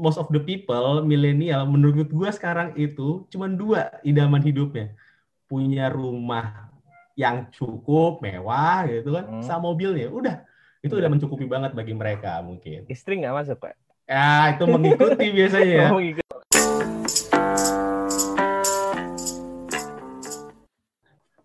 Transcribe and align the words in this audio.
most 0.00 0.16
of 0.16 0.32
the 0.32 0.40
people 0.40 1.04
milenial 1.04 1.68
menurut 1.68 2.08
gue 2.08 2.30
sekarang 2.32 2.72
itu 2.80 3.28
cuma 3.28 3.46
dua 3.52 4.00
idaman 4.00 4.40
hidupnya. 4.40 4.96
Punya 5.44 5.92
rumah 5.92 6.72
yang 7.12 7.52
cukup 7.52 8.24
mewah 8.24 8.88
gitu 8.88 9.12
kan 9.12 9.24
hmm. 9.28 9.44
sama 9.44 9.68
mobilnya. 9.68 10.08
Udah 10.08 10.40
itu 10.80 10.96
udah 10.96 11.12
mencukupi 11.12 11.44
banget 11.44 11.76
bagi 11.76 11.92
mereka 11.92 12.40
mungkin. 12.40 12.88
Istri 12.88 13.20
nggak 13.20 13.36
masuk 13.36 13.60
pak? 13.60 13.76
Ya 14.08 14.56
itu 14.56 14.64
mengikuti 14.64 15.26
biasanya. 15.28 15.92
Ya 15.92 16.29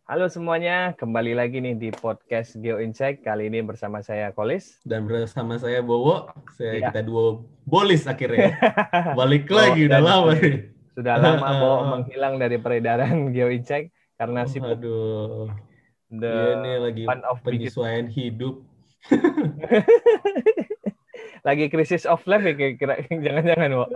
Halo 0.06 0.30
semuanya, 0.30 0.94
kembali 1.02 1.34
lagi 1.34 1.58
nih 1.58 1.82
di 1.82 1.90
podcast 1.90 2.54
Geo 2.62 2.78
Insight. 2.78 3.26
Kali 3.26 3.50
ini 3.50 3.66
bersama 3.66 4.06
saya 4.06 4.30
Kolis 4.30 4.78
dan 4.86 5.10
bersama 5.10 5.58
saya 5.58 5.82
Bowo. 5.82 6.30
Saya 6.54 6.78
ya. 6.78 6.94
kita 6.94 7.02
dua 7.02 7.42
bolis 7.66 8.06
akhirnya. 8.06 8.54
Balik 9.18 9.50
oh, 9.50 9.58
lagi 9.58 9.90
udah 9.90 10.02
lama 10.06 10.38
nih. 10.38 10.70
Sudah 10.94 11.18
lama 11.18 11.48
Bowo 11.58 11.78
menghilang 11.98 12.38
dari 12.38 12.62
peredaran 12.62 13.34
Geo 13.34 13.50
Insight 13.50 13.90
karena 14.22 14.46
oh, 14.46 14.46
sibuk. 14.46 14.78
Aduh. 14.78 15.50
The 16.14 16.34
iya 16.38 16.54
nih 16.62 16.76
lagi 16.86 17.04
penyesuaian 17.42 18.06
hidup. 18.06 18.62
lagi 21.50 21.66
krisis 21.74 22.06
of 22.06 22.22
life 22.30 22.46
ya 22.46 22.78
kira 22.78 23.02
jangan-jangan, 23.10 23.74
Bo. 23.74 23.90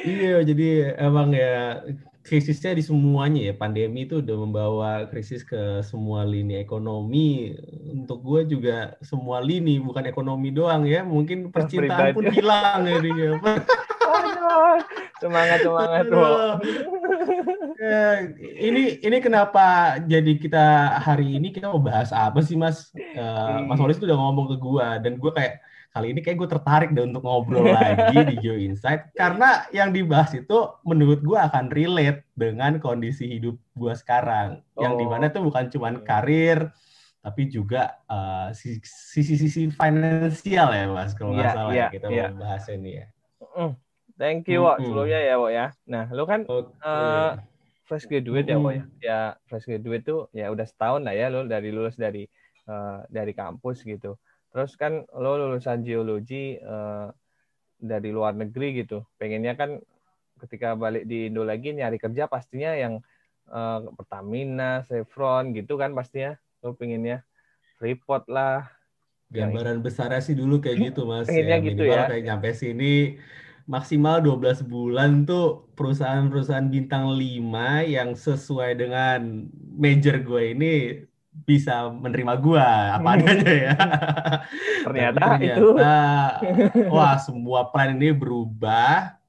Iya, 0.00 0.48
jadi 0.48 0.96
emang 0.96 1.36
ya 1.36 1.84
krisisnya 2.20 2.76
di 2.76 2.82
semuanya 2.84 3.50
ya. 3.50 3.54
Pandemi 3.56 4.04
itu 4.04 4.20
udah 4.20 4.36
membawa 4.36 4.90
krisis 5.08 5.44
ke 5.44 5.80
semua 5.84 6.24
lini 6.24 6.56
ekonomi. 6.60 7.56
Untuk 7.90 8.22
gue 8.22 8.56
juga 8.56 8.96
semua 9.00 9.40
lini 9.40 9.80
bukan 9.80 10.04
ekonomi 10.08 10.52
doang 10.52 10.84
ya. 10.84 11.04
Mungkin 11.04 11.48
percintaan 11.54 12.16
pun 12.16 12.28
hilang 12.28 12.86
ya 12.86 12.96
dia 13.00 13.30
semangat 15.20 15.58
semangat 15.60 16.04
ya, 17.76 18.04
ini 18.40 18.98
ini 19.04 19.18
kenapa 19.20 19.96
jadi 20.08 20.32
kita 20.40 20.96
hari 21.00 21.36
ini 21.36 21.52
kita 21.52 21.68
mau 21.68 21.80
bahas 21.80 22.10
apa 22.10 22.40
sih 22.40 22.56
mas? 22.56 22.88
Uh, 22.96 23.68
mas 23.68 23.78
Olis 23.78 24.00
tuh 24.00 24.08
udah 24.08 24.18
ngomong 24.18 24.56
ke 24.56 24.56
gue 24.56 24.86
dan 25.04 25.12
gue 25.20 25.32
kayak 25.36 25.60
kali 25.90 26.14
ini 26.14 26.20
kayak 26.22 26.38
gue 26.38 26.48
tertarik 26.54 26.90
deh 26.94 27.02
untuk 27.02 27.26
ngobrol 27.26 27.66
lagi 27.66 28.22
di 28.30 28.38
Geo 28.38 28.54
Insight 28.54 29.10
karena 29.18 29.66
yang 29.74 29.90
dibahas 29.90 30.30
itu 30.38 30.70
menurut 30.86 31.18
gue 31.20 31.34
akan 31.34 31.66
relate 31.74 32.22
dengan 32.38 32.78
kondisi 32.78 33.26
hidup 33.26 33.58
gue 33.74 33.94
sekarang 33.98 34.62
oh. 34.78 34.82
yang 34.82 34.94
di 34.94 35.06
mana 35.06 35.34
tuh 35.34 35.42
bukan 35.42 35.66
cuma 35.66 35.90
karir 36.06 36.70
tapi 37.20 37.52
juga 37.52 38.00
sisi-sisi 38.56 39.68
uh, 39.68 39.72
finansial 39.76 40.72
ya 40.72 40.88
mas 40.88 41.12
kalau 41.12 41.36
nggak 41.36 41.44
yeah, 41.44 41.54
salah 41.58 41.72
yeah, 41.76 41.90
kita 41.92 42.06
yeah. 42.08 42.28
mau 42.32 42.40
bahas 42.48 42.64
ini 42.72 42.90
ya. 42.96 43.06
Mm. 43.60 43.72
Thank 44.20 44.52
you, 44.52 44.68
Wak. 44.68 44.84
Sebelumnya 44.84 45.20
ya, 45.20 45.34
Wak 45.40 45.52
ya. 45.52 45.66
Nah, 45.88 46.04
lu 46.12 46.28
kan 46.28 46.44
okay. 46.44 46.68
uh, 46.84 47.40
fresh 47.88 48.04
graduate 48.04 48.48
mm. 48.48 48.52
ya, 48.52 48.56
Wak 48.60 48.72
ya. 48.72 48.84
Ya, 49.00 49.20
fresh 49.48 49.64
graduate 49.64 50.04
tuh 50.04 50.28
ya 50.36 50.52
udah 50.52 50.68
setahun 50.68 51.04
lah 51.04 51.16
ya 51.16 51.32
lu 51.32 51.48
dari 51.48 51.72
lulus 51.72 51.96
dari 51.96 52.28
uh, 52.68 53.04
dari 53.08 53.32
kampus 53.32 53.80
gitu. 53.84 54.20
Terus 54.50 54.74
kan 54.74 55.06
lo 55.14 55.38
lulusan 55.38 55.86
geologi 55.86 56.58
uh, 56.58 57.10
dari 57.78 58.10
luar 58.10 58.34
negeri 58.34 58.82
gitu. 58.82 59.06
Pengennya 59.16 59.54
kan 59.54 59.78
ketika 60.42 60.74
balik 60.74 61.06
di 61.06 61.30
Indo 61.30 61.46
lagi 61.46 61.72
nyari 61.72 61.96
kerja 61.96 62.26
pastinya 62.26 62.74
yang 62.74 62.98
uh, 63.48 63.88
Pertamina, 63.94 64.82
Chevron 64.84 65.54
gitu 65.54 65.78
kan 65.78 65.94
pastinya. 65.94 66.34
Lo 66.60 66.74
pengennya 66.74 67.22
Freeport 67.78 68.26
lah. 68.26 68.66
Gambaran 69.30 69.78
yang... 69.78 69.84
besarnya 69.86 70.20
sih 70.20 70.34
dulu 70.34 70.58
kayak 70.58 70.92
gitu 70.92 71.06
mas. 71.06 71.30
Pengennya 71.30 71.58
ya, 71.62 71.66
gitu 71.70 71.82
ya. 71.86 72.02
Kayak 72.10 72.24
nyampe 72.26 72.50
sini 72.52 73.16
maksimal 73.70 74.18
12 74.18 74.66
bulan 74.66 75.22
tuh 75.22 75.70
perusahaan-perusahaan 75.78 76.66
bintang 76.66 77.14
5 77.14 77.86
yang 77.86 78.18
sesuai 78.18 78.74
dengan 78.74 79.46
major 79.78 80.18
gue 80.18 80.42
ini 80.58 80.74
bisa 81.30 81.86
menerima 81.88 82.34
gua 82.42 82.98
apa 82.98 83.08
adanya 83.14 83.52
ya. 83.54 83.74
Ternyata, 84.86 85.20
ternyata 85.20 85.36
itu 85.44 85.66
wah 86.94 87.14
semua 87.20 87.70
plan 87.70 87.94
ini 87.94 88.10
berubah 88.10 89.20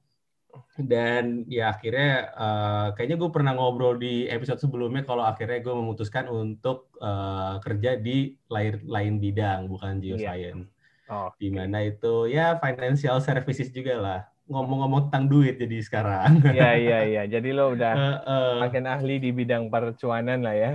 dan 0.80 1.44
ya 1.52 1.76
akhirnya 1.76 2.32
uh, 2.32 2.86
kayaknya 2.96 3.20
gue 3.20 3.30
pernah 3.30 3.52
ngobrol 3.52 4.00
di 4.00 4.24
episode 4.26 4.56
sebelumnya 4.56 5.04
kalau 5.04 5.22
akhirnya 5.22 5.60
gue 5.60 5.74
memutuskan 5.76 6.32
untuk 6.32 6.88
uh, 6.98 7.60
kerja 7.60 8.00
di 8.00 8.32
lain 8.48 8.80
lain 8.88 9.20
bidang 9.20 9.68
bukan 9.68 10.00
iya. 10.00 10.16
geoscience. 10.16 10.72
Yeah. 10.72 11.12
Oh, 11.12 11.28
di 11.36 11.52
mana 11.52 11.84
itu 11.84 12.24
ya 12.32 12.56
financial 12.56 13.20
services 13.20 13.68
juga 13.68 14.00
lah 14.00 14.20
ngomong-ngomong 14.48 15.12
tentang 15.12 15.28
duit 15.28 15.60
jadi 15.60 15.76
sekarang. 15.84 16.40
Iya 16.40 16.70
iya 16.80 16.98
iya. 17.04 17.22
Jadi 17.28 17.52
lo 17.52 17.76
udah 17.76 17.92
uh, 18.00 18.16
uh, 18.24 18.52
makin 18.64 18.88
ahli 18.88 19.20
di 19.20 19.28
bidang 19.28 19.68
percuanan 19.68 20.40
lah 20.40 20.56
ya 20.56 20.72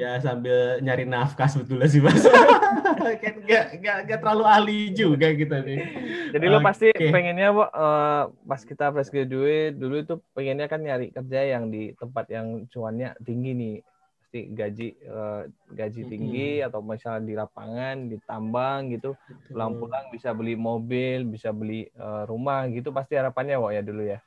ya 0.00 0.16
sambil 0.24 0.80
nyari 0.80 1.04
nafkah 1.04 1.44
sebetulnya 1.44 1.84
sih 1.84 2.00
mas. 2.00 2.24
Gak, 3.20 3.66
gak, 3.80 3.98
gak 4.08 4.18
terlalu 4.24 4.44
ahli 4.48 4.80
juga 4.96 5.28
kita 5.36 5.60
nih. 5.60 5.80
Jadi 6.32 6.44
okay. 6.48 6.54
lo 6.56 6.58
pasti 6.64 6.86
pengennya 6.96 7.52
uh, 7.52 8.32
pas 8.32 8.60
kita 8.64 8.88
fresh 8.96 9.12
graduate 9.12 9.76
dulu 9.76 10.00
itu 10.00 10.14
pengennya 10.32 10.66
kan 10.72 10.80
nyari 10.80 11.12
kerja 11.12 11.40
yang 11.56 11.68
di 11.68 11.92
tempat 12.00 12.32
yang 12.32 12.64
cuannya 12.72 13.12
tinggi 13.20 13.52
nih. 13.52 13.76
Pasti 14.20 14.40
gaji 14.54 14.88
uh, 15.10 15.42
gaji 15.74 16.02
tinggi 16.06 16.50
hmm. 16.62 16.66
atau 16.70 16.80
misalnya 16.80 17.22
di 17.26 17.34
lapangan 17.36 17.96
di 18.08 18.16
tambang 18.24 18.88
gitu. 18.94 19.12
Pulang-pulang 19.52 20.08
bisa 20.14 20.32
beli 20.32 20.56
mobil 20.56 21.28
bisa 21.28 21.52
beli 21.52 21.90
uh, 22.00 22.24
rumah 22.24 22.64
gitu. 22.72 22.88
Pasti 22.94 23.20
harapannya 23.20 23.60
Wak 23.60 23.72
ya 23.76 23.82
dulu 23.84 24.02
ya 24.06 24.18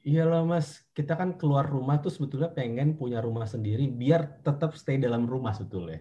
Iya 0.00 0.24
loh 0.24 0.48
mas, 0.48 0.80
kita 0.96 1.12
kan 1.12 1.36
keluar 1.36 1.68
rumah 1.68 2.00
tuh 2.00 2.08
sebetulnya 2.08 2.48
pengen 2.48 2.96
punya 2.96 3.20
rumah 3.20 3.44
sendiri 3.44 3.84
biar 3.84 4.40
tetap 4.40 4.72
stay 4.72 4.96
dalam 4.96 5.28
rumah 5.28 5.52
sebetulnya. 5.52 6.00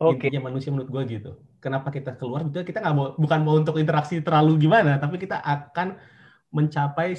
Oke. 0.00 0.16
Okay. 0.16 0.26
Intinya 0.32 0.48
manusia 0.48 0.72
menurut 0.72 0.88
gue 0.88 1.02
gitu. 1.20 1.32
Kenapa 1.60 1.92
kita 1.92 2.16
keluar? 2.16 2.40
Sebetulnya 2.40 2.64
kita 2.72 2.80
nggak 2.80 2.96
mau, 2.96 3.06
bukan 3.20 3.40
mau 3.44 3.54
untuk 3.60 3.76
interaksi 3.76 4.24
terlalu 4.24 4.64
gimana, 4.64 4.96
tapi 4.96 5.20
kita 5.20 5.36
akan 5.44 6.00
mencapai 6.48 7.12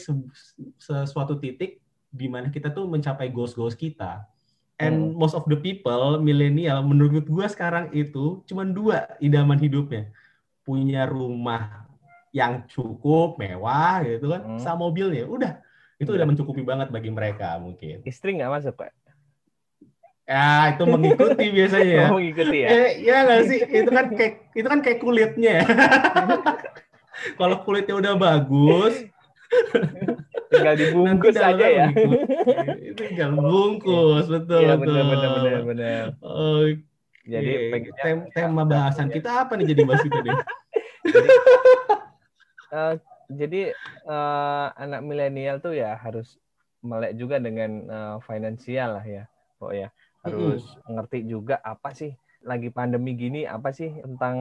sesuatu 0.82 1.38
titik 1.38 1.78
di 2.10 2.28
mana 2.28 2.50
kita 2.50 2.74
tuh 2.74 2.90
mencapai 2.90 3.30
goals-goals 3.30 3.78
kita. 3.78 4.26
And 4.82 5.14
hmm. 5.14 5.22
most 5.22 5.38
of 5.38 5.46
the 5.46 5.62
people, 5.62 6.18
milenial, 6.18 6.82
menurut 6.82 7.30
gue 7.30 7.46
sekarang 7.46 7.94
itu 7.94 8.42
cuma 8.50 8.66
dua 8.66 9.06
idaman 9.22 9.62
hidupnya. 9.62 10.10
Punya 10.66 11.06
rumah 11.06 11.86
yang 12.34 12.66
cukup, 12.66 13.38
mewah 13.38 14.02
gitu 14.02 14.34
kan, 14.34 14.42
hmm. 14.42 14.60
sama 14.60 14.90
mobilnya. 14.90 15.30
Udah, 15.30 15.62
itu 16.02 16.10
udah 16.10 16.26
mencukupi 16.26 16.66
banget 16.66 16.90
bagi 16.90 17.14
mereka 17.14 17.62
mungkin. 17.62 18.02
Istri 18.02 18.42
nggak 18.42 18.50
masuk, 18.50 18.74
Pak? 18.74 18.90
Ya, 20.26 20.74
itu 20.74 20.84
mengikuti 20.90 21.46
biasanya 21.54 21.94
ya. 21.94 22.06
Oh, 22.10 22.18
mengikuti 22.18 22.58
ya. 22.66 22.70
Eh, 22.74 22.90
ya 23.06 23.16
nggak 23.30 23.42
sih? 23.46 23.60
Itu 23.62 23.90
kan 23.94 24.06
kayak 24.18 24.34
itu 24.58 24.68
kan 24.68 24.80
kayak 24.82 25.00
kulitnya. 25.04 25.56
Kalau 27.40 27.58
kulitnya 27.62 27.96
udah 28.02 28.14
bagus, 28.18 29.06
tinggal 30.50 30.74
dibungkus 30.74 31.38
aja 31.38 31.66
ya. 31.70 31.88
Itu 32.82 33.02
tinggal 33.14 33.38
bungkus, 33.38 34.26
betul 34.26 34.66
ya, 34.66 34.74
betul. 34.74 34.98
Benar 35.06 35.30
benar 35.38 35.62
benar. 35.70 36.06
Oh, 36.26 36.66
jadi 37.28 37.54
Tem 38.02 38.26
tema 38.34 38.66
bahasan 38.66 39.14
kita 39.14 39.46
apa 39.46 39.54
nih 39.54 39.78
jadi 39.78 39.84
kita 39.86 40.20
nih? 40.26 40.38
Jadi, 41.02 41.30
uh, 42.70 42.94
jadi 43.34 43.76
uh, 44.08 44.68
anak 44.76 45.02
milenial 45.02 45.58
tuh 45.64 45.74
ya 45.76 45.96
harus 45.98 46.38
melek 46.82 47.14
juga 47.16 47.38
dengan 47.38 47.72
uh, 47.88 48.18
finansial 48.26 48.98
lah 48.98 49.06
ya, 49.06 49.24
kok 49.62 49.74
ya 49.74 49.90
harus 50.22 50.62
mm-hmm. 50.62 50.92
ngerti 50.98 51.20
juga 51.26 51.56
apa 51.62 51.94
sih 51.98 52.14
lagi 52.42 52.74
pandemi 52.74 53.14
gini 53.14 53.46
apa 53.46 53.70
sih 53.70 53.94
tentang 54.02 54.38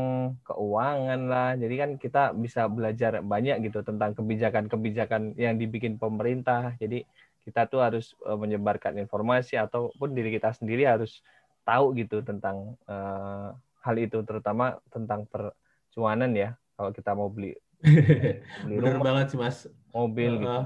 keuangan 0.48 1.20
lah. 1.28 1.50
Jadi 1.56 1.74
kan 1.76 1.90
kita 2.00 2.32
bisa 2.32 2.64
belajar 2.68 3.20
banyak 3.20 3.60
gitu 3.68 3.84
tentang 3.84 4.16
kebijakan-kebijakan 4.16 5.36
yang 5.36 5.60
dibikin 5.60 6.00
pemerintah. 6.00 6.72
Jadi 6.80 7.04
kita 7.44 7.68
tuh 7.68 7.84
harus 7.84 8.16
uh, 8.24 8.36
menyebarkan 8.36 8.96
informasi 9.00 9.60
ataupun 9.60 10.16
diri 10.16 10.32
kita 10.32 10.52
sendiri 10.56 10.88
harus 10.88 11.20
tahu 11.64 11.92
gitu 11.96 12.24
tentang 12.24 12.76
uh, 12.88 13.52
hal 13.84 13.96
itu 14.00 14.24
terutama 14.24 14.80
tentang 14.88 15.28
percuanan 15.28 16.32
ya. 16.32 16.56
Kalau 16.80 16.96
kita 16.96 17.12
mau 17.12 17.28
beli 17.28 17.52
Bener 18.68 18.94
rumah, 18.96 19.04
banget 19.04 19.26
sih 19.34 19.38
mas. 19.40 19.68
Mobil 19.90 20.32
uh, 20.34 20.38
gitu. 20.38 20.58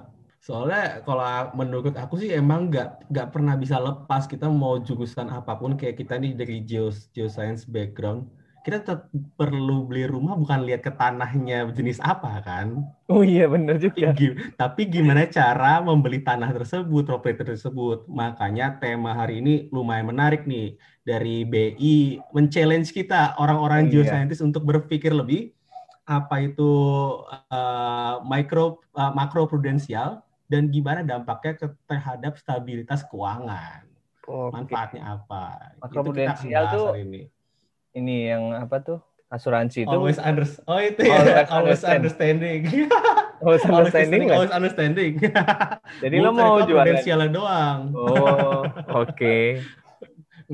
Soalnya 0.44 1.00
kalau 1.08 1.24
menurut 1.56 1.96
aku 1.96 2.20
sih 2.20 2.28
emang 2.36 2.68
nggak 2.68 3.08
nggak 3.08 3.28
pernah 3.32 3.56
bisa 3.56 3.80
lepas 3.80 4.28
kita 4.28 4.44
mau 4.52 4.76
jurusan 4.76 5.32
apa 5.32 5.56
pun 5.56 5.72
kayak 5.72 5.96
kita 5.96 6.20
nih 6.20 6.36
dari 6.36 6.60
geos 6.60 7.08
geoscience 7.16 7.64
background 7.64 8.28
kita 8.64 8.80
tetap 8.80 9.12
perlu 9.36 9.84
beli 9.84 10.08
rumah 10.08 10.32
bukan 10.40 10.64
lihat 10.64 10.80
ke 10.80 10.88
tanahnya 10.88 11.68
jenis 11.76 12.00
apa 12.00 12.40
kan? 12.40 12.80
Oh 13.12 13.20
iya 13.20 13.44
benar 13.44 13.76
juga. 13.76 14.16
Tapi 14.56 14.88
gimana 14.88 15.28
cara 15.28 15.84
membeli 15.84 16.24
tanah 16.24 16.48
tersebut, 16.56 17.04
properti 17.04 17.44
tersebut? 17.44 18.08
Makanya 18.08 18.80
tema 18.80 19.12
hari 19.12 19.44
ini 19.44 19.68
lumayan 19.68 20.08
menarik 20.08 20.48
nih 20.48 20.80
dari 21.04 21.44
BI 21.44 22.24
men-challenge 22.32 22.96
kita 22.96 23.36
orang-orang 23.36 23.92
iya. 23.92 24.00
geoscientist 24.00 24.40
untuk 24.40 24.64
berpikir 24.64 25.12
lebih 25.12 25.52
apa 26.04 26.36
itu 26.44 26.70
uh, 27.48 28.20
micro 28.28 28.80
uh, 28.92 29.12
makro 29.16 29.48
prudensial 29.48 30.20
dan 30.52 30.68
gimana 30.68 31.00
dampaknya 31.00 31.56
ke, 31.56 31.66
terhadap 31.88 32.36
stabilitas 32.36 33.00
keuangan. 33.08 33.88
Oh, 34.28 34.52
Manfaatnya 34.52 35.20
apa? 35.20 35.76
Makro 35.80 36.12
prudensial 36.12 36.64
tuh 36.72 36.86
ini. 37.00 37.28
ini 37.96 38.28
yang 38.28 38.52
apa 38.52 38.80
tuh? 38.84 39.00
Asuransi 39.32 39.82
itu 39.82 39.90
always 39.90 40.20
under 40.20 40.46
Oh 40.68 40.78
itu 40.78 41.00
ya, 41.10 41.18
always, 41.18 41.48
always 41.50 41.82
understanding. 41.82 42.60
always 43.42 43.64
understanding. 43.64 44.28
always 44.30 44.52
understanding. 44.54 45.12
Jadi 46.04 46.14
lo 46.20 46.30
mau 46.30 46.62
jual 46.62 46.84
prudensialnya 46.84 47.32
doang. 47.32 47.90
Oh, 47.96 48.62
oke. 49.02 49.16
Okay. 49.16 49.64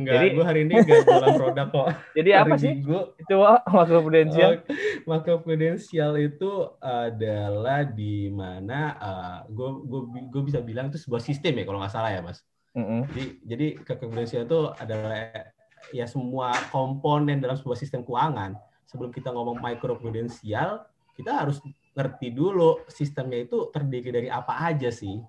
Enggak, 0.00 0.14
Jadi, 0.16 0.26
gue 0.32 0.44
hari 0.48 0.60
ini 0.64 0.72
gak 0.80 1.04
jualan 1.04 1.36
produk 1.36 1.66
kok. 1.68 1.86
Jadi 2.16 2.30
apa 2.32 2.54
sih? 2.56 2.72
Gue, 2.80 3.02
itu 3.20 3.34
makro 3.68 3.98
prudensial? 4.00 4.50
Oh, 4.50 4.56
makro 5.04 5.34
prudensial 5.44 6.12
itu 6.16 6.50
adalah 6.80 7.84
di 7.84 8.32
mana 8.32 8.80
uh, 8.96 9.38
gue 9.52 9.68
gue 9.84 10.00
gue 10.32 10.42
bisa 10.48 10.64
bilang 10.64 10.88
itu 10.88 10.96
sebuah 10.96 11.20
sistem 11.20 11.60
ya 11.60 11.64
kalau 11.68 11.78
nggak 11.84 11.92
salah 11.92 12.10
ya 12.16 12.24
mas. 12.24 12.40
Mm 12.72 12.84
-hmm. 12.86 13.00
Jadi 13.12 13.26
jadi 13.44 13.66
prudensial 14.00 14.42
itu 14.48 14.60
adalah 14.80 15.52
ya 15.92 16.06
semua 16.08 16.56
komponen 16.72 17.44
dalam 17.44 17.60
sebuah 17.60 17.76
sistem 17.76 18.00
keuangan. 18.00 18.56
Sebelum 18.88 19.12
kita 19.12 19.30
ngomong 19.30 19.60
makro 19.60 20.00
prudensial, 20.00 20.82
kita 21.14 21.44
harus 21.44 21.60
ngerti 21.92 22.32
dulu 22.32 22.80
sistemnya 22.88 23.44
itu 23.44 23.68
terdiri 23.68 24.08
dari 24.08 24.28
apa 24.32 24.64
aja 24.72 24.88
sih. 24.88 25.20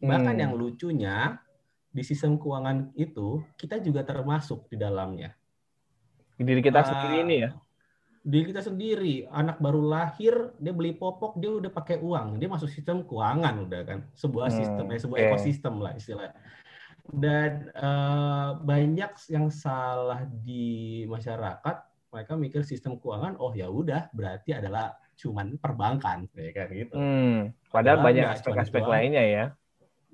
Bahkan 0.00 0.34
hmm. 0.36 0.42
yang 0.42 0.52
lucunya 0.56 1.16
di 1.94 2.02
sistem 2.02 2.34
keuangan 2.42 2.90
itu 2.98 3.38
kita 3.54 3.78
juga 3.78 4.02
termasuk 4.02 4.66
di 4.66 4.74
dalamnya. 4.74 5.30
Diri 6.34 6.58
kita 6.58 6.82
uh, 6.82 6.86
sendiri 6.90 7.16
ini 7.22 7.36
ya. 7.46 7.50
Diri 8.24 8.50
kita 8.50 8.66
sendiri, 8.66 9.30
anak 9.30 9.62
baru 9.62 9.84
lahir, 9.84 10.56
dia 10.58 10.74
beli 10.74 10.96
popok, 10.96 11.38
dia 11.38 11.54
udah 11.54 11.70
pakai 11.70 12.02
uang, 12.02 12.42
dia 12.42 12.50
masuk 12.50 12.66
sistem 12.66 13.06
keuangan 13.06 13.68
udah 13.68 13.80
kan, 13.84 13.98
sebuah 14.16 14.48
hmm, 14.50 14.58
sistem, 14.58 14.84
eh, 14.90 14.98
sebuah 14.98 15.18
okay. 15.20 15.28
ekosistem 15.30 15.74
lah 15.78 15.92
istilahnya. 15.94 16.34
Dan 17.04 17.68
uh, 17.76 18.56
banyak 18.64 19.12
yang 19.28 19.52
salah 19.52 20.24
di 20.24 21.04
masyarakat, 21.04 21.76
mereka 22.10 22.32
mikir 22.34 22.64
sistem 22.64 22.96
keuangan, 22.96 23.36
oh 23.38 23.52
ya 23.52 23.68
udah, 23.68 24.08
berarti 24.16 24.56
adalah 24.56 24.96
cuman 25.20 25.60
perbankan, 25.60 26.26
ya 26.32 26.50
kan 26.56 26.68
gitu. 26.72 26.96
Hmm, 26.96 27.52
padahal, 27.68 28.00
padahal 28.00 28.06
banyak 28.08 28.26
aspek-aspek 28.40 28.82
lainnya 28.88 29.22
ya. 29.22 29.44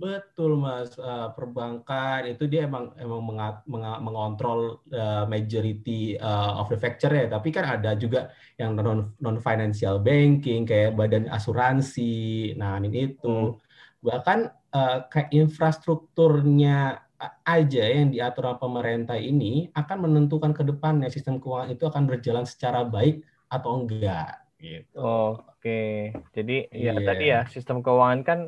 Betul 0.00 0.56
mas, 0.56 0.96
uh, 0.96 1.28
perbankan 1.36 2.24
itu 2.24 2.48
dia 2.48 2.64
emang 2.64 2.96
emang 2.96 3.20
mengat, 3.20 3.60
meng, 3.68 3.84
mengontrol 4.00 4.80
uh, 4.96 5.28
majority 5.28 6.16
uh, 6.16 6.56
of 6.56 6.72
the 6.72 6.80
factor 6.80 7.12
ya, 7.12 7.28
tapi 7.28 7.52
kan 7.52 7.68
ada 7.68 7.92
juga 8.00 8.32
yang 8.56 8.80
non 8.80 9.12
non 9.20 9.36
financial 9.44 10.00
banking 10.00 10.64
kayak 10.64 10.96
badan 10.96 11.28
asuransi, 11.28 12.56
nah 12.56 12.80
ini 12.80 13.12
itu 13.12 13.28
hmm. 13.28 13.60
bahkan 14.00 14.48
uh, 14.72 15.04
kayak 15.12 15.36
infrastrukturnya 15.36 17.04
aja 17.44 17.84
yang 17.84 18.08
diatur 18.08 18.48
oleh 18.48 18.56
pemerintah 18.56 19.20
ini 19.20 19.68
akan 19.76 20.08
menentukan 20.08 20.56
ke 20.56 20.64
depannya 20.64 21.12
sistem 21.12 21.36
keuangan 21.36 21.76
itu 21.76 21.84
akan 21.84 22.08
berjalan 22.08 22.48
secara 22.48 22.88
baik 22.88 23.20
atau 23.52 23.84
enggak 23.84 24.40
gitu. 24.56 24.96
Oke, 24.96 26.16
jadi 26.32 26.72
ya 26.72 26.96
yeah. 26.96 27.04
tadi 27.04 27.24
ya 27.28 27.40
sistem 27.52 27.84
keuangan 27.84 28.24
kan 28.24 28.40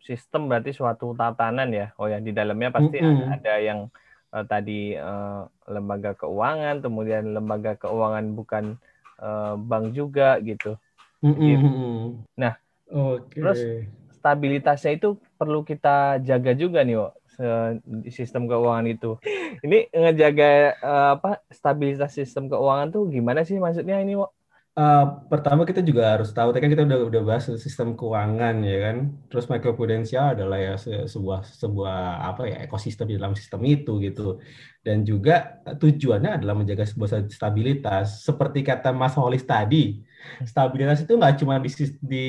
sistem 0.00 0.48
berarti 0.48 0.72
suatu 0.72 1.12
tatanan 1.12 1.70
ya. 1.70 1.92
Oh 2.00 2.08
ya 2.08 2.18
di 2.18 2.32
dalamnya 2.32 2.72
pasti 2.72 2.98
mm 2.98 3.04
-hmm. 3.04 3.20
ada, 3.20 3.36
ada 3.36 3.54
yang 3.60 3.80
uh, 4.34 4.44
tadi 4.48 4.96
uh, 4.96 5.46
lembaga 5.68 6.16
keuangan, 6.16 6.80
kemudian 6.80 7.36
lembaga 7.36 7.76
keuangan 7.76 8.24
bukan 8.34 8.64
uh, 9.20 9.54
bank 9.60 9.92
juga 9.94 10.40
gitu. 10.40 10.80
Mm 11.20 11.36
-hmm. 11.36 12.00
Nah, 12.40 12.56
okay. 12.88 13.38
terus 13.38 13.60
stabilitasnya 14.16 14.96
itu 14.96 15.20
perlu 15.36 15.64
kita 15.64 16.20
jaga 16.24 16.56
juga 16.56 16.80
nih, 16.80 16.96
Wak, 16.96 17.12
sistem 18.08 18.48
keuangan 18.48 18.88
itu. 18.88 19.20
Ini 19.60 19.92
ngejaga 19.92 20.80
uh, 20.80 21.08
apa 21.20 21.44
stabilitas 21.52 22.16
sistem 22.16 22.48
keuangan 22.48 22.88
tuh 22.88 23.08
gimana 23.12 23.44
sih 23.44 23.60
maksudnya 23.60 24.00
ini, 24.00 24.16
Wak? 24.16 24.32
Uh, 24.80 25.28
pertama 25.28 25.68
kita 25.68 25.84
juga 25.84 26.16
harus 26.16 26.32
tahu, 26.32 26.56
tadi 26.56 26.64
kan 26.64 26.72
kita 26.72 26.84
udah 26.88 27.00
udah 27.12 27.22
bahas 27.28 27.44
sistem 27.60 27.92
keuangan 27.98 28.64
ya 28.64 28.78
kan. 28.88 28.96
Terus 29.28 29.44
mikroprudensial 29.52 30.32
adalah 30.32 30.56
ya 30.56 30.74
sebuah 31.04 31.44
sebuah 31.44 31.96
apa 32.32 32.42
ya 32.48 32.56
ekosistem 32.64 33.12
di 33.12 33.20
dalam 33.20 33.36
sistem 33.36 33.60
itu 33.68 34.00
gitu. 34.00 34.40
Dan 34.80 35.04
juga 35.04 35.60
tujuannya 35.68 36.40
adalah 36.40 36.54
menjaga 36.56 36.88
sebuah 36.88 37.28
stabilitas. 37.28 38.24
Seperti 38.24 38.64
kata 38.64 38.88
Mas 38.96 39.12
Holis 39.20 39.44
tadi, 39.44 40.00
stabilitas 40.48 41.04
itu 41.04 41.12
nggak 41.12 41.34
cuma 41.44 41.60
di, 41.60 41.70
di 42.00 42.26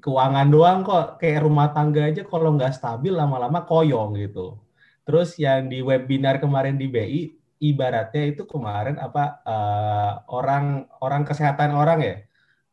keuangan 0.00 0.48
doang 0.48 0.80
kok. 0.80 1.20
Kayak 1.20 1.44
rumah 1.44 1.68
tangga 1.76 2.08
aja 2.08 2.24
kalau 2.24 2.56
nggak 2.56 2.72
stabil 2.80 3.12
lama-lama 3.12 3.60
koyong 3.68 4.16
gitu. 4.16 4.56
Terus 5.04 5.36
yang 5.36 5.68
di 5.68 5.84
webinar 5.84 6.40
kemarin 6.40 6.80
di 6.80 6.86
BI 6.88 7.39
ibaratnya 7.60 8.32
itu 8.32 8.48
kemarin 8.48 8.96
apa 8.96 9.44
uh, 9.44 10.12
orang 10.32 10.88
orang 11.04 11.22
kesehatan 11.28 11.76
orang 11.76 12.00
ya? 12.00 12.16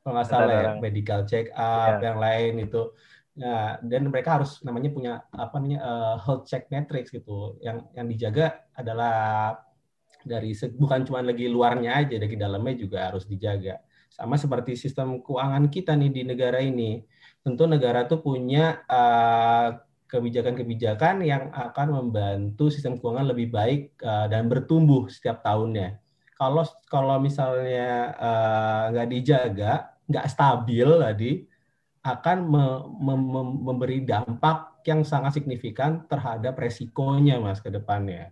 Kalau 0.01 0.15
nggak 0.15 0.27
salah 0.31 0.55
ya 0.55 0.69
medical 0.79 1.27
check 1.27 1.51
up 1.51 1.99
yeah. 1.99 2.11
yang 2.11 2.17
lain 2.17 2.53
itu 2.63 2.95
nah 3.37 3.77
dan 3.85 4.09
mereka 4.09 4.41
harus 4.41 4.65
namanya 4.65 4.89
punya 4.89 5.13
apa 5.29 5.61
namanya 5.61 5.79
uh, 5.85 6.15
health 6.17 6.47
check 6.49 6.71
matrix 6.71 7.11
gitu. 7.11 7.59
Yang 7.59 7.77
yang 7.93 8.07
dijaga 8.07 8.45
adalah 8.73 9.15
dari 10.23 10.55
bukan 10.75 11.05
cuma 11.07 11.19
lagi 11.21 11.45
luarnya 11.47 12.03
aja 12.03 12.15
dari 12.17 12.35
dalamnya 12.39 12.75
juga 12.79 13.11
harus 13.11 13.27
dijaga. 13.27 13.83
Sama 14.09 14.39
seperti 14.39 14.73
sistem 14.73 15.21
keuangan 15.21 15.69
kita 15.69 15.93
nih 15.93 16.09
di 16.09 16.21
negara 16.25 16.63
ini. 16.63 17.03
Tentu 17.43 17.69
negara 17.69 18.09
tuh 18.09 18.19
punya 18.19 18.81
uh, 18.89 19.86
kebijakan-kebijakan 20.07 21.21
yang 21.23 21.51
akan 21.51 21.87
membantu 21.91 22.71
sistem 22.71 22.95
keuangan 22.95 23.27
lebih 23.27 23.51
baik 23.51 23.99
uh, 24.01 24.31
dan 24.31 24.47
bertumbuh 24.47 25.11
setiap 25.11 25.43
tahunnya. 25.43 25.99
Kalau 26.39 26.63
kalau 26.87 27.19
misalnya 27.19 28.15
uh, 28.15 28.81
nggak 28.95 29.09
dijaga, 29.11 29.73
nggak 30.07 30.27
stabil 30.31 30.87
tadi, 30.87 31.31
akan 32.07 32.37
me, 32.47 32.65
me, 33.03 33.13
me, 33.19 33.41
memberi 33.71 33.99
dampak 34.07 34.79
yang 34.87 35.03
sangat 35.03 35.35
signifikan 35.35 36.07
terhadap 36.07 36.55
resikonya, 36.55 37.43
mas, 37.43 37.59
ke 37.59 37.67
depannya. 37.67 38.31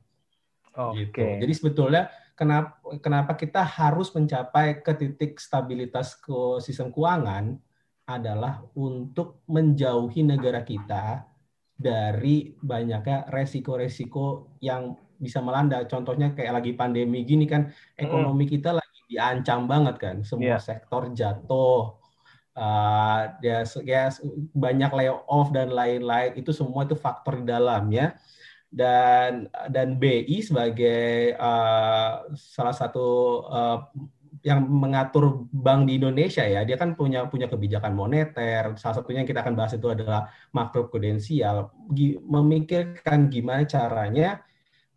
Oke. 0.75 1.11
Okay. 1.11 1.35
Gitu. 1.35 1.41
Jadi 1.43 1.53
sebetulnya 1.55 2.03
kenapa 2.39 2.79
kenapa 3.03 3.31
kita 3.35 3.63
harus 3.63 4.11
mencapai 4.15 4.79
ke 4.79 4.91
titik 4.95 5.39
stabilitas 5.39 6.15
ke 6.15 6.63
sistem 6.63 6.91
keuangan 6.91 7.59
adalah 8.05 8.61
untuk 8.77 9.41
menjauhi 9.49 10.21
negara 10.21 10.61
kita 10.61 11.25
dari 11.75 12.55
banyaknya 12.63 13.27
resiko-resiko 13.27 14.57
yang 14.63 14.95
bisa 15.19 15.43
melanda. 15.43 15.83
Contohnya 15.87 16.31
kayak 16.31 16.63
lagi 16.63 16.71
pandemi 16.75 17.27
gini 17.27 17.47
kan, 17.47 17.71
ekonomi 17.99 18.47
kita 18.47 18.75
lagi 18.75 18.99
diancam 19.11 19.67
banget 19.67 19.95
kan, 19.99 20.15
semua 20.23 20.57
yeah. 20.57 20.61
sektor 20.61 21.11
jatuh, 21.11 21.93
uh, 22.55 23.21
ya, 23.43 23.63
ya 23.83 24.09
banyak 24.55 24.91
layoff 24.91 25.51
dan 25.51 25.71
lain-lain. 25.71 26.35
Itu 26.39 26.55
semua 26.55 26.87
itu 26.87 26.95
faktor 26.95 27.43
di 27.43 27.45
dalamnya. 27.47 28.15
Dan 28.75 29.47
dan 29.71 29.95
BI 29.95 30.43
sebagai 30.43 31.31
uh, 31.39 32.27
salah 32.35 32.75
satu 32.75 33.07
uh, 33.47 33.87
yang 34.45 34.61
mengatur 34.61 35.49
bank 35.49 35.89
di 35.89 35.97
Indonesia 35.97 36.45
ya, 36.45 36.61
dia 36.61 36.77
kan 36.77 36.93
punya 36.93 37.25
punya 37.25 37.49
kebijakan 37.49 37.97
moneter. 37.97 38.77
Salah 38.77 39.01
satunya 39.01 39.25
yang 39.25 39.29
kita 39.29 39.41
akan 39.41 39.57
bahas 39.57 39.73
itu 39.73 39.89
adalah 39.89 40.29
makro 40.53 40.85
prudensial, 40.85 41.73
memikirkan 42.21 43.25
gimana 43.25 43.65
caranya 43.65 44.45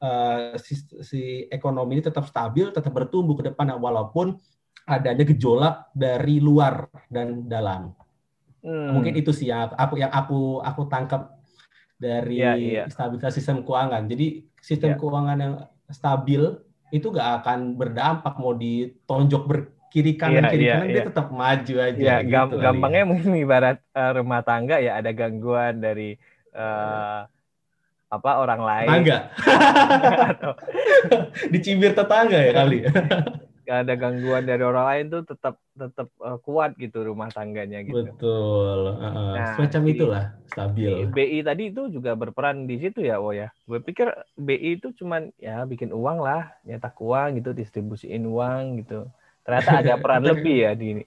uh, 0.05 0.52
si, 0.61 0.76
si 1.00 1.23
ekonomi 1.49 1.97
ini 1.97 2.05
tetap 2.05 2.28
stabil, 2.28 2.69
tetap 2.76 2.93
bertumbuh 2.93 3.40
ke 3.40 3.49
depan 3.49 3.73
walaupun 3.81 4.37
adanya 4.85 5.25
gejolak 5.25 5.88
dari 5.97 6.45
luar 6.45 6.85
dan 7.09 7.49
dalam. 7.49 7.97
Hmm. 8.61 9.00
Mungkin 9.00 9.17
itu 9.17 9.33
sih 9.33 9.49
yang 9.49 9.73
aku 9.73 9.97
yang 9.97 10.12
aku 10.12 10.61
aku 10.61 10.93
tangkap 10.93 11.40
dari 11.97 12.45
yeah, 12.45 12.52
yeah. 12.52 12.87
stabilitas 12.93 13.33
sistem 13.33 13.64
keuangan. 13.64 14.05
Jadi 14.05 14.45
sistem 14.61 14.93
yeah. 14.93 15.00
keuangan 15.00 15.38
yang 15.40 15.55
stabil 15.88 16.67
itu 16.88 17.12
gak 17.12 17.45
akan 17.45 17.76
berdampak 17.76 18.35
mau 18.40 18.57
ditonjok 18.57 19.42
berkiri 19.45 20.16
kanan 20.16 20.45
yeah, 20.47 20.50
kiri 20.52 20.64
yeah, 20.64 20.75
kanan 20.76 20.87
yeah. 20.88 20.95
dia 20.95 21.04
tetap 21.09 21.26
maju 21.33 21.75
aja. 21.80 22.00
Yeah, 22.00 22.21
gitu 22.25 22.54
gampangnya 22.61 23.02
ya. 23.04 23.09
mungkin 23.09 23.30
ibarat 23.37 23.78
uh, 23.92 24.11
rumah 24.16 24.40
tangga 24.45 24.76
ya 24.80 24.97
ada 25.00 25.11
gangguan 25.12 25.80
dari 25.80 26.16
uh, 26.57 27.28
apa 28.09 28.30
orang 28.40 28.61
lain. 28.64 28.88
Tangga. 28.88 29.18
Dicibir 31.52 31.92
tetangga 31.92 32.38
ya 32.40 32.52
kali. 32.57 32.78
Gak 33.68 33.84
ada 33.84 33.94
gangguan 34.00 34.48
dari 34.48 34.64
orang 34.64 34.87
lain 34.88 35.04
tuh 35.12 35.22
tetap 35.28 35.60
tetap 35.76 36.08
uh, 36.25 36.40
kuat 36.40 36.72
gitu 36.80 37.04
rumah 37.04 37.28
tangganya 37.28 37.84
gitu. 37.84 38.00
Betul. 38.00 38.96
Uh, 38.96 39.37
nah, 39.37 39.52
semacam 39.52 39.82
itulah 39.92 40.25
stabil. 40.48 41.04
BI 41.12 41.44
tadi 41.44 41.68
itu 41.68 41.92
juga 41.92 42.16
berperan 42.16 42.64
di 42.64 42.80
situ 42.80 43.04
ya, 43.04 43.20
oh 43.20 43.37
ya. 43.37 43.52
Gue 43.68 43.84
pikir 43.84 44.08
BI 44.40 44.80
itu 44.80 44.96
cuman 44.96 45.28
ya 45.37 45.68
bikin 45.68 45.92
uang 45.92 46.25
lah, 46.25 46.48
nyetak 46.64 46.96
uang 46.96 47.44
gitu, 47.44 47.52
distribusiin 47.52 48.25
uang 48.25 48.80
gitu. 48.80 49.04
Ternyata 49.44 49.70
ada 49.84 49.94
peran 50.02 50.25
lebih 50.25 50.56
ya 50.64 50.72
di 50.72 51.04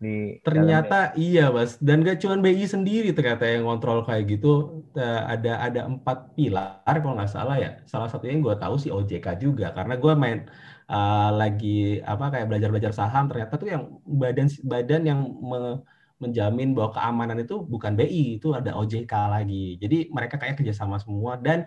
di 0.00 0.40
ternyata 0.40 1.12
dalamnya. 1.12 1.20
iya 1.20 1.44
mas 1.52 1.76
dan 1.76 2.00
gak 2.00 2.24
cuma 2.24 2.40
BI 2.40 2.64
sendiri 2.64 3.12
ternyata 3.12 3.44
yang 3.44 3.68
kontrol 3.68 4.00
kayak 4.00 4.32
gitu 4.32 4.80
ada 4.96 5.60
ada 5.60 5.84
empat 5.84 6.32
pilar 6.32 6.80
kalau 6.88 7.20
nggak 7.20 7.28
salah 7.28 7.60
ya 7.60 7.84
salah 7.84 8.08
satunya 8.08 8.40
yang 8.40 8.48
gue 8.48 8.56
tahu 8.56 8.80
sih 8.80 8.88
OJK 8.88 9.36
juga 9.36 9.76
karena 9.76 10.00
gue 10.00 10.12
main 10.16 10.48
uh, 10.90 11.30
lagi 11.30 12.02
apa 12.02 12.34
kayak 12.34 12.46
belajar 12.50 12.68
belajar 12.74 12.92
saham 12.92 13.30
ternyata 13.30 13.54
tuh 13.54 13.70
yang 13.70 13.82
badan 14.02 14.50
badan 14.66 15.02
yang 15.06 15.20
me, 15.38 15.80
menjamin 16.20 16.76
bahwa 16.76 16.92
keamanan 16.92 17.38
itu 17.40 17.64
bukan 17.64 17.96
BI 17.96 18.36
itu 18.36 18.52
ada 18.52 18.76
OJK 18.76 19.08
lagi. 19.32 19.80
Jadi 19.80 20.12
mereka 20.12 20.36
kayak 20.36 20.60
kerjasama 20.60 21.00
semua 21.00 21.40
dan 21.40 21.64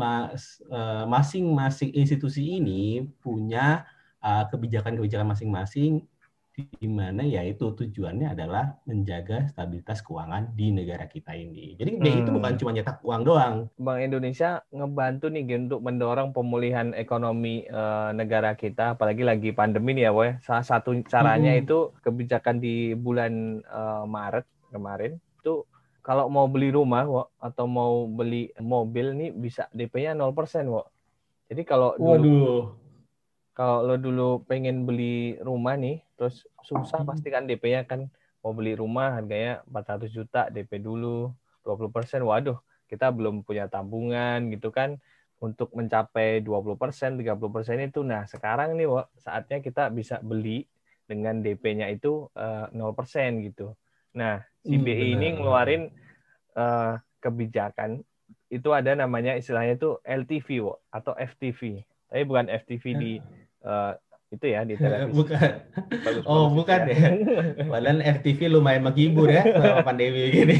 uh, 0.00 1.04
masing-masing 1.04 1.92
institusi 1.92 2.56
ini 2.56 3.04
punya 3.20 3.84
uh, 4.24 4.48
kebijakan-kebijakan 4.48 5.28
masing-masing 5.28 6.08
di 6.68 6.88
mana 6.88 7.22
ya 7.24 7.40
itu 7.46 7.72
tujuannya 7.72 8.34
adalah 8.34 8.76
menjaga 8.84 9.48
stabilitas 9.48 10.02
keuangan 10.04 10.52
di 10.52 10.74
negara 10.74 11.06
kita 11.06 11.32
ini. 11.32 11.78
Jadi 11.78 11.96
hmm. 11.96 12.20
itu 12.24 12.30
bukan 12.32 12.54
cuma 12.58 12.70
nyetak 12.74 12.98
uang 13.04 13.22
doang. 13.22 13.54
Bank 13.78 14.00
Indonesia 14.00 14.60
ngebantu 14.74 15.30
nih 15.30 15.44
untuk 15.56 15.80
mendorong 15.80 16.30
pemulihan 16.34 16.92
ekonomi 16.92 17.64
uh, 17.70 18.10
negara 18.12 18.56
kita, 18.58 18.98
apalagi 18.98 19.22
lagi 19.22 19.50
pandemi 19.54 19.96
nih 19.96 20.08
ya, 20.08 20.12
Boy. 20.12 20.30
Salah 20.42 20.64
satu 20.66 20.92
caranya 21.06 21.54
hmm. 21.54 21.62
itu 21.64 21.78
kebijakan 22.02 22.58
di 22.58 22.92
bulan 22.96 23.62
uh, 23.68 24.04
Maret 24.04 24.44
kemarin 24.70 25.18
itu 25.40 25.64
kalau 26.00 26.32
mau 26.32 26.48
beli 26.48 26.72
rumah 26.72 27.04
wo, 27.04 27.28
atau 27.36 27.68
mau 27.68 28.08
beli 28.08 28.48
mobil 28.56 29.12
nih 29.14 29.30
bisa 29.36 29.68
DP-nya 29.76 30.16
0%, 30.16 30.32
wo. 30.72 30.88
Jadi 31.50 31.62
kalau 31.66 31.98
dulu 31.98 32.08
Waduh 32.08 32.79
kalau 33.60 33.84
lo 33.84 34.00
dulu 34.00 34.28
pengen 34.48 34.88
beli 34.88 35.36
rumah 35.44 35.76
nih, 35.76 36.00
terus 36.16 36.48
susah 36.64 37.04
pasti 37.04 37.28
kan 37.28 37.44
DP-nya 37.44 37.84
kan 37.84 38.08
mau 38.40 38.56
beli 38.56 38.72
rumah 38.72 39.20
harganya 39.20 39.60
400 39.68 40.08
juta 40.08 40.48
DP 40.48 40.80
dulu 40.80 41.28
20 41.68 41.92
persen, 41.92 42.24
waduh 42.24 42.56
kita 42.88 43.12
belum 43.12 43.44
punya 43.44 43.68
tabungan 43.68 44.48
gitu 44.48 44.72
kan 44.72 44.96
untuk 45.44 45.76
mencapai 45.76 46.40
20 46.40 46.80
persen, 46.80 47.20
30 47.20 47.36
persen 47.52 47.76
itu. 47.84 48.00
Nah 48.00 48.24
sekarang 48.24 48.80
nih 48.80 48.88
saatnya 49.20 49.60
kita 49.60 49.92
bisa 49.92 50.24
beli 50.24 50.64
dengan 51.04 51.44
DP-nya 51.44 51.92
itu 51.92 52.32
uh, 52.32 52.64
eh, 52.72 52.80
0 52.80 52.96
persen 52.96 53.44
gitu. 53.44 53.76
Nah 54.16 54.40
si 54.64 54.80
BI 54.80 54.96
hmm, 54.96 55.14
ini 55.20 55.28
ngeluarin 55.36 55.92
uh, 56.56 56.96
kebijakan 57.20 58.00
itu 58.48 58.72
ada 58.72 58.96
namanya 58.96 59.36
istilahnya 59.36 59.76
itu 59.76 60.00
LTV 60.00 60.48
wo, 60.64 60.80
atau 60.88 61.12
FTV. 61.12 61.84
Tapi 62.08 62.24
bukan 62.24 62.48
FTV 62.48 62.84
di 62.96 63.12
uh, 63.64 63.92
itu 64.30 64.46
ya 64.46 64.62
di 64.62 64.74
televisi. 64.80 65.16
Bukan. 65.16 65.50
Bagus, 65.90 66.22
oh, 66.24 66.46
bagus 66.46 66.56
bukan 66.56 66.80
ya. 66.86 66.94
ya. 66.94 67.10
Padahal 67.72 68.00
FTV 68.20 68.40
lumayan 68.46 68.82
menghibur 68.86 69.28
ya 69.28 69.42
selama 69.42 69.82
pandemi 69.88 70.30
gini. 70.30 70.56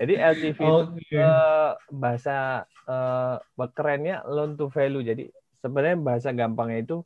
Jadi 0.00 0.14
LTV 0.16 0.58
okay. 0.58 0.96
itu 1.04 1.20
uh, 1.20 1.76
bahasa 1.92 2.64
uh, 2.88 3.36
kerennya 3.76 4.24
loan 4.26 4.56
to 4.56 4.72
value. 4.72 5.04
Jadi 5.04 5.28
sebenarnya 5.60 5.96
bahasa 6.00 6.32
gampangnya 6.32 6.80
itu 6.80 6.96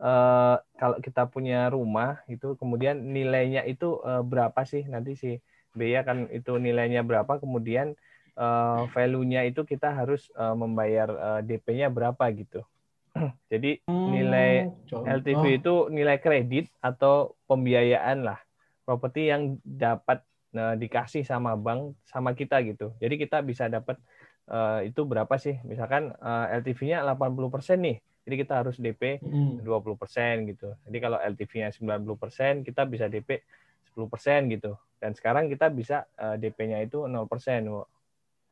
uh, 0.00 0.56
kalau 0.80 0.96
kita 1.04 1.28
punya 1.28 1.68
rumah 1.68 2.24
itu 2.26 2.56
kemudian 2.56 3.12
nilainya 3.12 3.68
itu 3.68 4.00
uh, 4.00 4.24
berapa 4.24 4.64
sih 4.64 4.88
nanti 4.88 5.14
si 5.14 5.30
Bea 5.76 6.02
kan 6.02 6.26
itu 6.32 6.56
nilainya 6.56 7.04
berapa 7.04 7.38
kemudian 7.38 7.94
uh, 8.34 8.88
value-nya 8.96 9.44
itu 9.44 9.62
kita 9.68 9.92
harus 9.92 10.32
uh, 10.34 10.56
membayar 10.56 11.08
uh, 11.12 11.40
DP-nya 11.44 11.92
berapa 11.92 12.24
gitu. 12.32 12.64
Jadi 13.52 13.82
nilai 13.88 14.68
hmm, 14.68 15.04
LTV 15.04 15.44
itu 15.62 15.74
nilai 15.90 16.16
kredit 16.22 16.70
atau 16.80 17.34
pembiayaan 17.50 18.24
lah 18.24 18.38
properti 18.88 19.28
yang 19.28 19.60
dapat 19.60 20.24
uh, 20.56 20.72
dikasih 20.80 21.20
sama 21.26 21.52
bank 21.60 21.92
sama 22.08 22.32
kita 22.32 22.64
gitu. 22.64 22.96
Jadi 22.96 23.20
kita 23.20 23.44
bisa 23.44 23.68
dapat 23.68 24.00
uh, 24.48 24.80
itu 24.80 25.04
berapa 25.04 25.36
sih? 25.36 25.60
Misalkan 25.68 26.16
uh, 26.16 26.46
LTV-nya 26.64 27.04
80% 27.04 27.84
nih. 27.84 28.00
Jadi 28.28 28.34
kita 28.44 28.60
harus 28.60 28.76
DP 28.76 29.20
hmm. 29.24 29.64
20% 29.64 30.52
gitu. 30.52 30.72
Jadi 30.84 30.96
kalau 31.00 31.16
LTV-nya 31.16 31.72
90%, 31.72 32.64
kita 32.64 32.84
bisa 32.84 33.08
DP 33.08 33.44
10% 33.96 34.52
gitu. 34.52 34.76
Dan 35.00 35.16
sekarang 35.16 35.48
kita 35.48 35.72
bisa 35.72 36.04
uh, 36.20 36.36
DP-nya 36.36 36.84
itu 36.84 37.04
0%. 37.08 37.24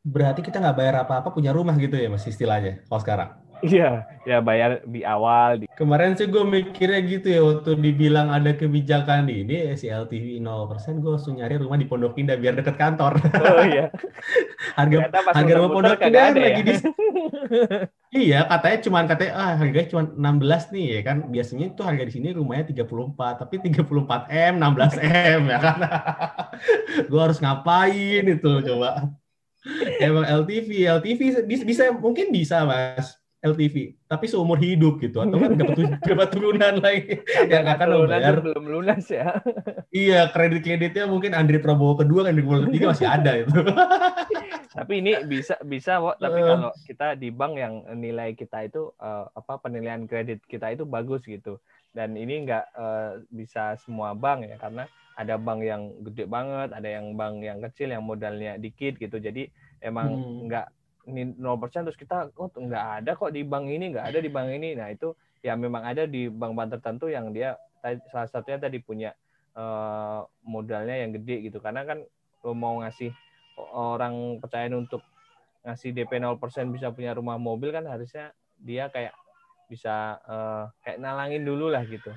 Berarti 0.06 0.40
kita 0.40 0.62
nggak 0.62 0.76
bayar 0.78 0.96
apa-apa 1.02 1.34
punya 1.34 1.50
rumah 1.50 1.74
gitu 1.76 1.98
ya 1.98 2.06
Mas 2.06 2.24
istilahnya 2.24 2.86
kalau 2.86 3.02
sekarang? 3.02 3.30
Iya, 3.64 4.04
ya 4.28 4.38
bayar 4.44 4.84
di 4.84 5.00
awal. 5.00 5.64
Di... 5.64 5.66
Kemarin 5.72 6.12
sih 6.12 6.28
gue 6.28 6.44
mikirnya 6.44 7.00
gitu 7.08 7.26
ya, 7.32 7.40
waktu 7.40 7.80
dibilang 7.80 8.28
ada 8.28 8.52
kebijakan 8.52 9.28
ini, 9.32 9.72
si 9.80 9.88
LTV 9.88 10.44
0%, 10.44 11.00
gue 11.00 11.10
langsung 11.16 11.40
nyari 11.40 11.56
rumah 11.56 11.80
di 11.80 11.88
Pondok 11.88 12.20
Indah 12.20 12.36
biar 12.36 12.52
deket 12.52 12.76
kantor. 12.76 13.16
Oh 13.40 13.64
iya. 13.64 13.88
harga 14.78 15.08
harga 15.32 15.52
rumah 15.56 15.70
Pondok 15.72 16.00
Indah 16.04 16.32
ya? 16.32 16.36
lagi 16.36 16.62
di... 16.68 16.74
iya, 18.28 18.40
katanya 18.44 18.78
cuma 18.84 18.98
katanya, 19.08 19.32
ah 19.40 19.52
harganya 19.56 19.88
cuma 19.88 20.02
16 20.04 20.74
nih 20.76 20.86
ya 20.92 21.00
kan. 21.00 21.16
Biasanya 21.32 21.64
itu 21.72 21.80
harga 21.80 22.02
di 22.04 22.12
sini 22.12 22.28
rumahnya 22.36 22.64
34, 22.76 23.40
tapi 23.40 23.54
34M, 23.72 24.52
16M 24.60 25.40
ya 25.48 25.58
kan. 25.64 25.78
gue 27.10 27.20
harus 27.20 27.38
ngapain 27.40 28.24
itu 28.26 28.50
coba. 28.68 29.08
Emang 29.98 30.22
LTV, 30.44 30.68
LTV 31.00 31.20
bisa 31.64 31.90
mungkin 31.90 32.30
bisa 32.30 32.62
mas 32.62 33.25
LTV, 33.52 33.94
tapi 34.10 34.24
seumur 34.26 34.58
hidup 34.58 34.98
gitu 34.98 35.22
atau 35.22 35.38
kan 35.38 35.54
dapat 36.02 36.28
turunan 36.34 36.82
lagi 36.82 37.22
yang 37.52 37.66
akan 37.66 37.86
membayar 38.06 38.38
belum 38.42 38.64
lunas 38.66 39.06
ya. 39.06 39.38
iya, 39.94 40.26
kredit 40.34 40.66
kreditnya 40.66 41.06
mungkin 41.06 41.34
Andri 41.34 41.62
Prabowo 41.62 41.94
kedua 41.98 42.26
kan 42.26 42.34
di 42.34 42.42
ketiga 42.42 42.86
masih 42.90 43.08
ada 43.08 43.32
itu. 43.38 43.54
tapi 44.78 44.92
ini 45.00 45.12
bisa 45.24 45.56
bisa 45.62 46.02
kok, 46.02 46.18
tapi 46.18 46.38
uh, 46.42 46.46
kalau 46.52 46.70
kita 46.84 47.14
di 47.14 47.28
bank 47.30 47.54
yang 47.56 47.74
nilai 47.96 48.34
kita 48.34 48.66
itu 48.66 48.90
uh, 48.98 49.30
apa 49.32 49.62
penilaian 49.62 50.04
kredit 50.04 50.42
kita 50.50 50.74
itu 50.74 50.82
bagus 50.82 51.22
gitu. 51.24 51.62
Dan 51.94 52.12
ini 52.18 52.44
enggak 52.44 52.68
uh, 52.76 53.22
bisa 53.32 53.78
semua 53.80 54.12
bank 54.12 54.44
ya 54.50 54.60
karena 54.60 54.84
ada 55.16 55.40
bank 55.40 55.64
yang 55.64 55.96
gede 56.04 56.28
banget, 56.28 56.76
ada 56.76 56.88
yang 56.88 57.16
bank 57.16 57.40
yang 57.40 57.58
kecil 57.64 57.88
yang 57.88 58.04
modalnya 58.04 58.60
dikit 58.60 59.00
gitu. 59.00 59.16
Jadi 59.16 59.48
emang 59.80 60.12
hmm. 60.12 60.38
Ini 61.06 61.38
0% 61.38 61.86
terus 61.86 61.98
kita 61.98 62.34
oh 62.34 62.50
nggak 62.50 62.86
ada 63.02 63.10
kok 63.14 63.30
di 63.30 63.46
bank 63.46 63.70
ini 63.70 63.94
nggak 63.94 64.06
ada 64.10 64.18
di 64.18 64.30
bank 64.30 64.48
ini. 64.50 64.74
Nah 64.74 64.90
itu 64.90 65.14
ya 65.40 65.54
memang 65.54 65.86
ada 65.86 66.04
di 66.04 66.26
bank-bank 66.26 66.78
tertentu 66.78 67.06
yang 67.06 67.30
dia 67.30 67.54
salah 68.10 68.26
satunya 68.26 68.58
tadi 68.58 68.82
punya 68.82 69.14
uh, 69.54 70.26
modalnya 70.42 70.98
yang 71.06 71.14
gede 71.14 71.46
gitu. 71.46 71.62
Karena 71.62 71.86
kan 71.86 72.02
lo 72.42 72.52
mau 72.52 72.82
ngasih 72.82 73.14
orang 73.72 74.42
percaya 74.42 74.66
untuk 74.74 75.00
ngasih 75.66 75.94
DP 75.94 76.22
0% 76.22 76.38
bisa 76.74 76.90
punya 76.90 77.14
rumah 77.14 77.38
mobil 77.38 77.74
kan 77.74 77.86
harusnya 77.86 78.30
dia 78.58 78.90
kayak 78.90 79.14
bisa 79.66 80.18
uh, 80.26 80.70
kayak 80.82 81.02
nalangin 81.02 81.42
dulu 81.42 81.70
lah 81.70 81.82
gitu. 81.86 82.10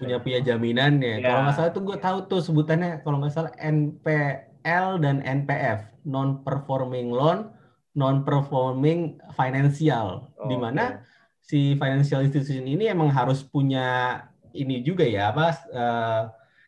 Punya 0.00 0.18
punya 0.18 0.42
jaminannya. 0.42 1.22
Ya. 1.22 1.30
kalau 1.30 1.40
nggak 1.46 1.56
salah 1.56 1.70
tuh 1.70 1.82
gue 1.86 1.98
tahu 2.00 2.18
tuh 2.26 2.40
sebutannya 2.42 3.04
kalau 3.06 3.22
nggak 3.22 3.32
salah 3.32 3.52
NPL 3.60 4.98
dan 4.98 5.22
NPF 5.22 5.86
non 6.08 6.42
performing 6.42 7.12
loan 7.12 7.52
non-performing 7.96 9.16
financial, 9.32 10.28
oh, 10.36 10.46
di 10.46 10.56
mana 10.60 11.00
okay. 11.00 11.40
si 11.40 11.60
financial 11.80 12.22
institution 12.28 12.68
ini 12.68 12.92
emang 12.92 13.08
harus 13.08 13.40
punya 13.40 14.20
ini 14.52 14.84
juga 14.84 15.04
ya 15.04 15.32
apa 15.32 15.46
uh, 15.72 16.22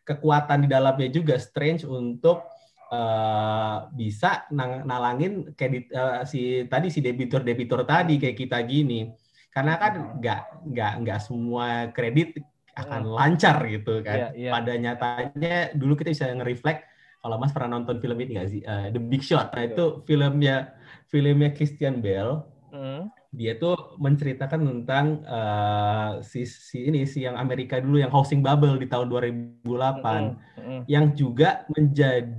kekuatan 0.05 0.65
di 0.65 0.67
dalamnya 0.69 1.09
juga 1.13 1.37
strange 1.37 1.85
untuk 1.85 2.49
uh, 2.89 3.89
bisa 3.93 4.49
nalangin 4.85 5.53
kredit 5.53 5.93
uh, 5.93 6.25
si 6.25 6.65
tadi 6.65 6.89
si 6.89 7.01
debitur 7.01 7.45
debitur 7.45 7.85
tadi 7.85 8.17
kayak 8.17 8.37
kita 8.37 8.57
gini 8.65 9.09
karena 9.53 9.77
kan 9.77 9.93
nggak 10.17 10.41
nggak 10.73 10.93
nggak 11.05 11.19
semua 11.21 11.93
kredit 11.93 12.41
akan 12.73 13.01
hmm. 13.05 13.13
lancar 13.13 13.57
gitu 13.69 14.01
kan 14.01 14.33
yeah, 14.33 14.49
yeah. 14.49 14.53
pada 14.53 14.73
nyatanya 14.77 15.57
dulu 15.75 15.93
kita 15.99 16.09
bisa 16.15 16.25
nge-reflect 16.31 16.88
kalau 17.19 17.35
Mas 17.35 17.51
pernah 17.51 17.79
nonton 17.79 17.99
film 17.99 18.15
ini 18.19 18.39
nggak 18.39 18.49
sih 18.49 18.61
uh, 18.63 18.87
The 18.91 19.01
Big 19.01 19.23
Shot 19.23 19.51
nah 19.51 19.63
itu 19.67 20.03
filmnya 20.07 20.79
filmnya 21.09 21.49
Christian 21.51 21.99
Bale. 21.99 22.45
Mm. 22.69 23.09
Dia 23.29 23.57
tuh 23.61 23.77
menceritakan 24.01 24.61
tentang 24.65 25.21
uh, 25.25 26.21
si, 26.25 26.49
si 26.49 26.89
ini 26.89 27.05
si 27.05 27.25
yang 27.25 27.37
Amerika 27.37 27.77
dulu 27.77 28.01
yang 28.01 28.09
housing 28.09 28.41
bubble 28.41 28.77
di 28.77 28.89
tahun 28.89 29.09
2008 29.09 29.65
mm. 29.65 30.29
Mm. 30.57 30.81
yang 30.89 31.13
juga 31.13 31.65
menjadi 31.69 32.29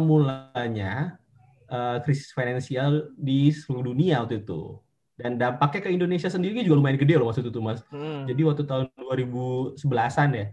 mulanya 0.00 1.20
uh, 1.68 2.00
krisis 2.04 2.32
finansial 2.32 3.12
di 3.16 3.52
seluruh 3.52 3.92
dunia 3.92 4.24
waktu 4.24 4.44
itu. 4.44 4.80
Dan 5.20 5.36
dampaknya 5.36 5.84
ke 5.84 5.90
Indonesia 5.92 6.32
sendiri 6.32 6.64
juga 6.64 6.80
lumayan 6.80 6.96
gede 6.96 7.20
loh 7.20 7.28
waktu 7.28 7.44
itu 7.44 7.60
Mas. 7.60 7.84
Mm. 7.92 8.32
Jadi 8.32 8.40
waktu 8.44 8.62
tahun 8.64 8.84
2011-an 8.96 10.30
ya. 10.32 10.46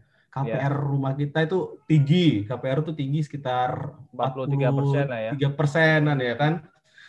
KPR 0.44 0.74
yeah. 0.74 0.74
rumah 0.74 1.14
kita 1.18 1.50
itu 1.50 1.82
tinggi, 1.90 2.46
KPR 2.46 2.86
itu 2.86 2.94
tinggi 2.94 3.20
sekitar 3.26 3.98
43 4.14 4.78
persen 4.78 5.06
lah 5.10 5.22
ya. 5.22 5.32
3 5.34 5.58
persenan 5.58 6.18
ya 6.22 6.36
kan 6.38 6.54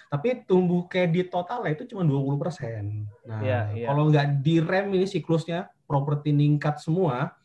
tapi 0.08 0.40
tumbuh 0.48 0.88
kredit 0.88 1.28
totalnya 1.28 1.76
itu 1.76 1.84
cuma 1.92 2.00
20 2.00 2.40
persen. 2.40 3.04
Nah, 3.28 3.40
yeah, 3.44 3.68
yeah. 3.76 3.88
kalau 3.92 4.08
nggak 4.08 4.40
direm 4.40 4.88
ini 4.96 5.04
siklusnya 5.04 5.68
properti 5.84 6.32
ningkat 6.32 6.80
semua, 6.80 7.36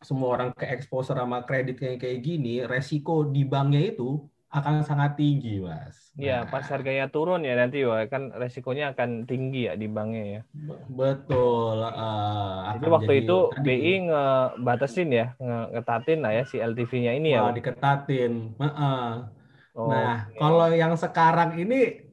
semua 0.00 0.40
orang 0.40 0.50
ke 0.56 0.64
exposure 0.72 1.20
sama 1.20 1.44
kredit 1.44 1.76
kayak 1.76 2.00
kayak 2.00 2.24
gini, 2.24 2.64
resiko 2.64 3.28
di 3.28 3.44
banknya 3.44 3.92
itu 3.92 4.24
akan 4.46 4.86
sangat 4.86 5.18
tinggi, 5.18 5.58
Mas. 5.58 6.14
Iya, 6.16 6.46
nah, 6.46 6.48
pas 6.48 6.64
harganya 6.72 7.12
turun 7.12 7.44
ya 7.44 7.58
nanti 7.58 7.84
ya 7.84 8.08
kan 8.08 8.32
resikonya 8.32 8.96
akan 8.96 9.28
tinggi 9.28 9.68
ya 9.68 9.74
di 9.76 9.84
banknya 9.90 10.24
ya. 10.24 10.40
Betul. 10.88 11.82
Uh, 11.82 12.72
jadi 12.78 12.86
waktu 12.88 13.12
jadi, 13.12 13.22
itu 13.26 13.38
tadi, 13.52 13.64
BI 13.66 13.94
ngebatasin 14.08 15.10
ya, 15.12 15.26
ngetatin 15.74 16.18
lah 16.24 16.32
ya 16.32 16.42
si 16.48 16.56
LTV-nya 16.56 17.12
ini 17.18 17.36
ya. 17.36 17.52
diketatin. 17.52 18.56
Uh, 18.56 19.28
oh, 19.76 19.92
nah, 19.92 20.30
okay. 20.30 20.38
kalau 20.40 20.66
yang 20.72 20.94
sekarang 20.96 21.60
ini 21.60 22.06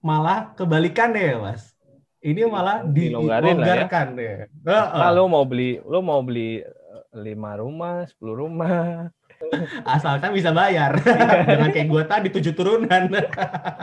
malah 0.00 0.56
kebalikan 0.56 1.12
deh, 1.12 1.36
Mas. 1.36 1.72
Ini 2.22 2.46
malah 2.46 2.86
dilonggarkan 2.86 4.06
ya. 4.14 4.18
deh. 4.18 4.34
Uh, 4.62 4.70
uh. 4.70 4.86
Nah, 4.96 5.10
lo 5.10 5.26
mau 5.26 5.42
beli, 5.42 5.82
lo 5.82 5.98
mau 6.00 6.22
beli 6.22 6.62
eh, 6.62 7.04
lima 7.18 7.58
rumah, 7.58 8.06
sepuluh 8.06 8.46
rumah. 8.46 9.10
Asalkan 9.96 10.32
bisa 10.32 10.50
bayar. 10.50 10.96
Dengan 11.50 11.70
kayak 11.70 11.88
gue 11.88 12.02
tadi 12.06 12.28
tujuh 12.30 12.52
turunan. 12.54 13.10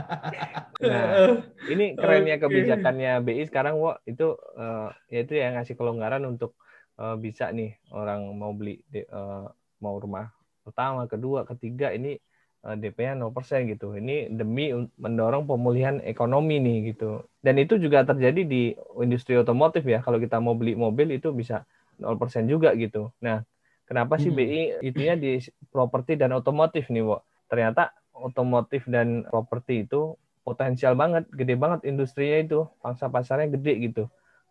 nah, 0.83 1.37
ini 1.67 1.95
kerennya 1.95 2.37
kebijakannya 2.39 3.21
BI 3.23 3.43
sekarang, 3.47 3.77
wo, 3.77 3.97
itu 4.07 4.35
uh, 4.57 4.89
yaitu 5.11 5.37
yang 5.37 5.59
ngasih 5.59 5.75
kelonggaran 5.75 6.23
untuk 6.23 6.55
uh, 6.97 7.19
bisa 7.19 7.51
nih 7.51 7.75
orang 7.91 8.31
mau 8.33 8.55
beli 8.55 8.79
uh, 9.11 9.47
mau 9.83 9.95
rumah 9.99 10.31
pertama, 10.63 11.09
kedua, 11.09 11.43
ketiga 11.49 11.89
ini 11.91 12.19
Eh, 12.59 12.75
DP-nya 12.75 13.15
0% 13.15 13.71
gitu. 13.71 13.95
Ini 13.95 14.35
demi 14.35 14.67
mendorong 14.99 15.47
pemulihan 15.47 16.03
ekonomi 16.03 16.59
nih 16.59 16.91
gitu. 16.91 17.23
Dan 17.39 17.55
itu 17.55 17.79
juga 17.79 18.03
terjadi 18.03 18.43
di 18.43 18.75
industri 18.99 19.39
otomotif 19.39 19.87
ya. 19.87 20.03
Kalau 20.03 20.19
kita 20.19 20.43
mau 20.43 20.59
beli 20.59 20.75
mobil 20.75 21.15
itu 21.15 21.31
bisa 21.31 21.63
0% 21.95 22.51
juga 22.51 22.75
gitu. 22.75 23.15
Nah, 23.23 23.47
kenapa 23.89 24.21
sih 24.21 24.29
hmm. 24.29 24.37
BI 24.37 24.61
itunya 24.85 25.17
di 25.17 25.41
properti 25.73 26.13
dan 26.13 26.37
otomotif 26.37 26.93
nih, 26.93 27.01
Wo? 27.01 27.25
Ternyata 27.49 27.89
otomotif 28.13 28.85
dan 28.85 29.25
properti 29.25 29.89
itu 29.89 30.13
potensial 30.45 30.93
banget, 30.93 31.25
gede 31.33 31.57
banget 31.57 31.89
industrinya 31.89 32.37
itu. 32.45 32.59
Pangsa 32.85 33.09
pasarnya 33.09 33.49
gede 33.57 33.73
gitu. 33.89 34.03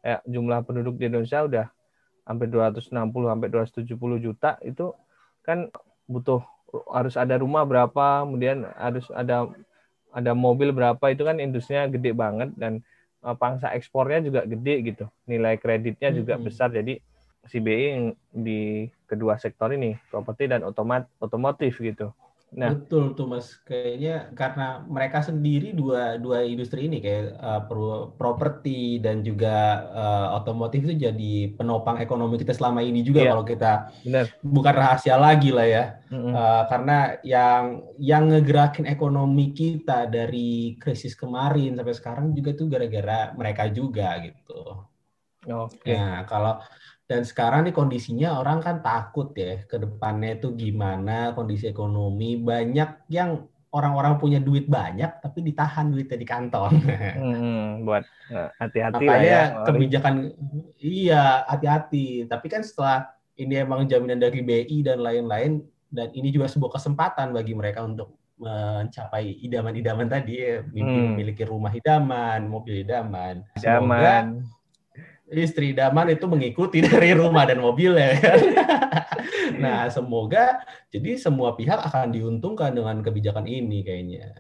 Kayak 0.03 0.27
jumlah 0.27 0.59
penduduk 0.67 0.99
di 0.99 1.07
Indonesia 1.07 1.47
udah 1.47 1.67
hampir 2.27 2.51
260 2.51 2.91
sampai 2.91 3.49
270 3.49 4.27
juta 4.27 4.51
itu 4.61 4.93
kan 5.47 5.71
butuh 6.11 6.45
harus 6.93 7.17
ada 7.17 7.41
rumah 7.41 7.65
berapa, 7.65 8.27
kemudian 8.27 8.69
harus 8.77 9.09
ada 9.17 9.49
ada 10.13 10.33
mobil 10.37 10.75
berapa 10.75 11.01
itu 11.09 11.25
kan 11.25 11.41
industrinya 11.41 11.89
gede 11.89 12.13
banget 12.13 12.53
dan 12.61 12.85
uh, 13.25 13.33
pangsa 13.33 13.73
ekspornya 13.73 14.21
juga 14.21 14.41
gede 14.45 14.75
gitu. 14.93 15.05
Nilai 15.25 15.57
kreditnya 15.57 16.13
juga 16.13 16.37
hmm. 16.37 16.45
besar 16.45 16.69
jadi 16.69 17.01
si 17.49 17.59
BI 17.65 18.13
di 18.35 18.89
kedua 19.09 19.41
sektor 19.41 19.73
ini, 19.73 19.97
properti 20.13 20.53
dan 20.53 20.61
otomat 20.63 21.09
otomotif 21.19 21.81
gitu. 21.81 22.13
Nah, 22.49 22.73
betul 22.73 23.13
tuh 23.13 23.29
Mas. 23.29 23.61
Kayaknya 23.69 24.33
karena 24.33 24.81
mereka 24.89 25.21
sendiri 25.21 25.77
dua 25.77 26.17
dua 26.17 26.41
industri 26.49 26.89
ini 26.89 26.97
kayak 26.97 27.37
uh, 27.37 27.63
properti 28.17 28.97
dan 29.05 29.21
juga 29.21 29.85
uh, 29.93 30.29
otomotif 30.41 30.89
itu 30.89 30.97
jadi 30.97 31.53
penopang 31.61 32.01
ekonomi 32.01 32.41
kita 32.41 32.57
selama 32.57 32.81
ini 32.81 33.05
juga 33.05 33.21
yeah. 33.21 33.31
kalau 33.37 33.45
kita 33.45 33.73
Bener. 34.01 34.33
bukan 34.41 34.75
rahasia 34.81 35.21
lagi 35.21 35.53
lah 35.53 35.69
ya. 35.69 35.85
Mm-hmm. 36.09 36.33
Uh, 36.33 36.63
karena 36.73 36.99
yang 37.21 37.63
yang 38.01 38.33
ngegerakin 38.33 38.89
ekonomi 38.89 39.53
kita 39.53 40.09
dari 40.09 40.81
krisis 40.81 41.13
kemarin 41.13 41.77
sampai 41.77 41.97
sekarang 42.01 42.27
juga 42.33 42.57
tuh 42.57 42.73
gara-gara 42.73 43.37
mereka 43.37 43.69
juga 43.69 44.17
gitu. 44.25 44.89
Oke. 45.45 45.85
Okay. 45.85 46.01
Nah, 46.01 46.25
kalau 46.25 46.65
dan 47.09 47.25
sekarang 47.25 47.65
nih 47.65 47.73
kondisinya 47.73 48.37
orang 48.37 48.61
kan 48.61 48.85
takut 48.85 49.33
ya 49.33 49.65
ke 49.65 49.81
depannya 49.81 50.37
itu 50.37 50.53
gimana 50.53 51.33
kondisi 51.33 51.73
ekonomi 51.73 52.37
banyak 52.37 53.09
yang 53.09 53.49
orang-orang 53.73 54.21
punya 54.21 54.41
duit 54.45 54.69
banyak 54.69 55.17
tapi 55.25 55.41
ditahan 55.41 55.89
duitnya 55.89 56.21
di 56.21 56.29
kantong. 56.29 56.73
Hmm, 57.19 57.89
buat 57.89 58.05
eh, 58.29 58.49
hati-hati 58.61 59.05
lah 59.09 59.21
ya. 59.25 59.43
kebijakan 59.65 60.37
iya 60.77 61.49
hati-hati. 61.49 62.29
Tapi 62.29 62.47
kan 62.53 62.61
setelah 62.61 63.09
ini 63.41 63.57
emang 63.57 63.89
jaminan 63.89 64.21
dari 64.21 64.45
BI 64.45 64.85
dan 64.85 65.01
lain-lain 65.01 65.65
dan 65.89 66.13
ini 66.13 66.29
juga 66.29 66.53
sebuah 66.53 66.77
kesempatan 66.77 67.33
bagi 67.33 67.57
mereka 67.57 67.89
untuk 67.89 68.21
mencapai 68.39 69.41
idaman-idaman 69.49 70.13
tadi 70.13 70.45
ya, 70.45 70.61
hmm. 70.61 71.17
memiliki 71.17 71.43
rumah 71.49 71.73
idaman, 71.73 72.45
mobil 72.47 72.85
idaman. 72.85 73.43
Idaman 73.57 74.45
istri 75.33 75.77
daman 75.77 76.09
itu 76.13 76.25
mengikuti 76.25 76.81
dari 76.89 77.13
rumah 77.13 77.45
dan 77.45 77.61
mobil 77.61 77.97
ya 77.97 78.17
kan? 78.17 78.39
nah, 79.63 79.89
semoga 79.93 80.61
jadi 80.89 81.21
semua 81.21 81.53
pihak 81.57 81.79
akan 81.93 82.13
diuntungkan 82.13 82.73
dengan 82.73 83.01
kebijakan 83.05 83.45
ini 83.45 83.85
kayaknya. 83.85 84.33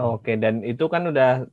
Oke, 0.00 0.40
dan 0.40 0.64
itu 0.64 0.88
kan 0.88 1.04
udah 1.04 1.44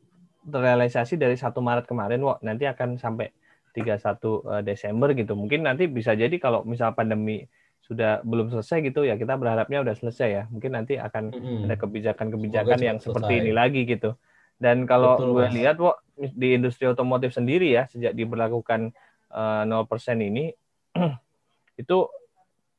terrealisasi 0.48 1.20
dari 1.20 1.36
1 1.36 1.52
Maret 1.60 1.86
kemarin, 1.86 2.24
Wak. 2.24 2.40
Nanti 2.42 2.64
akan 2.66 2.96
sampai 2.96 3.36
31 3.76 4.00
eh, 4.48 4.62
Desember 4.64 5.12
gitu. 5.14 5.36
Mungkin 5.36 5.68
nanti 5.68 5.86
bisa 5.86 6.16
jadi 6.16 6.34
kalau 6.40 6.64
misal 6.66 6.96
pandemi 6.96 7.46
sudah 7.84 8.22
belum 8.22 8.54
selesai 8.54 8.86
gitu 8.86 9.02
ya 9.02 9.18
kita 9.18 9.34
berharapnya 9.34 9.82
udah 9.82 9.96
selesai 9.98 10.30
ya. 10.30 10.44
Mungkin 10.50 10.72
nanti 10.78 10.96
akan 10.96 11.34
mm 11.34 11.42
-hmm. 11.42 11.66
ada 11.68 11.76
kebijakan-kebijakan 11.78 12.80
yang 12.80 12.98
selesai. 12.98 13.06
seperti 13.12 13.34
ini 13.44 13.52
lagi 13.52 13.82
gitu. 13.86 14.16
Dan 14.60 14.84
kalau 14.84 15.16
gue 15.16 15.48
lihat, 15.56 15.80
Wak, 15.80 16.04
di 16.20 16.60
industri 16.60 16.84
otomotif 16.84 17.32
sendiri 17.32 17.72
ya 17.72 17.88
sejak 17.88 18.12
diberlakukan 18.12 18.92
uh, 19.32 19.64
eh, 19.64 19.72
0% 19.72 20.20
ini 20.20 20.52
itu 21.82 21.98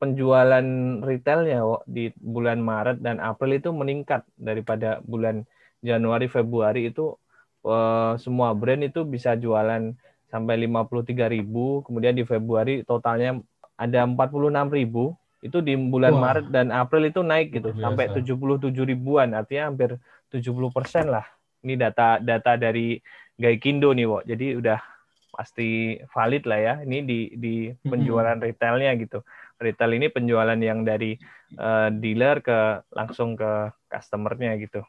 penjualan 0.00 0.66
retailnya 1.04 1.60
di 1.88 2.12
bulan 2.16 2.60
Maret 2.60 3.04
dan 3.04 3.20
April 3.20 3.56
itu 3.56 3.72
meningkat 3.72 4.24
daripada 4.36 5.00
bulan 5.04 5.44
Januari 5.80 6.28
Februari 6.28 6.92
itu 6.92 7.16
uh, 7.64 8.16
semua 8.20 8.52
brand 8.52 8.84
itu 8.84 9.04
bisa 9.04 9.36
jualan 9.36 9.92
sampai 10.28 10.54
53 10.68 11.32
ribu 11.32 11.84
kemudian 11.84 12.16
di 12.16 12.24
Februari 12.28 12.84
totalnya 12.84 13.40
ada 13.80 14.04
46 14.04 14.52
ribu 14.76 15.16
itu 15.40 15.64
di 15.64 15.72
bulan 15.72 16.16
Wah. 16.16 16.20
Maret 16.20 16.46
dan 16.52 16.68
April 16.68 17.08
itu 17.08 17.24
naik 17.24 17.56
gitu 17.56 17.72
Biasa. 17.72 17.80
sampai 17.80 18.04
77 18.12 18.76
ribuan 18.84 19.32
artinya 19.32 19.72
hampir 19.72 19.96
70 20.28 20.52
persen 20.68 21.08
lah 21.08 21.24
ini 21.64 21.74
data 21.76 22.20
data 22.20 22.56
dari 22.56 23.00
Gaikindo 23.40 23.96
nih, 23.96 24.06
Wo. 24.08 24.20
Jadi 24.20 24.60
udah 24.60 24.80
pasti 25.32 25.96
valid 26.12 26.44
lah 26.44 26.60
ya. 26.60 26.74
Ini 26.84 26.98
di 27.06 27.20
di 27.36 27.54
penjualan 27.80 28.36
retailnya 28.36 28.92
gitu. 29.00 29.24
Retail 29.60 29.96
ini 29.96 30.08
penjualan 30.12 30.56
yang 30.60 30.84
dari 30.84 31.16
uh, 31.56 31.88
dealer 31.92 32.44
ke 32.44 32.84
langsung 32.92 33.36
ke 33.36 33.72
customernya 33.88 34.56
gitu. 34.60 34.84